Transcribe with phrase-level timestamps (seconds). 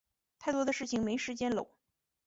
[0.39, 1.69] 太多的事情没时间搂